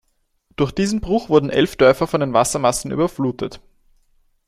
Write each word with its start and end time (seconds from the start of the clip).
Durch 0.55 0.71
diesen 0.71 0.99
Bruch 0.99 1.29
wurden 1.29 1.51
elf 1.51 1.75
Dörfer 1.75 2.07
von 2.07 2.21
den 2.21 2.33
Wassermassen 2.33 2.89
überflutet. 2.89 3.61